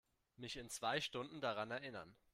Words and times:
Mich 0.35 0.57
in 0.57 0.71
zwei 0.71 0.99
Stunden 0.99 1.41
daran 1.41 1.69
erinnern. 1.69 2.15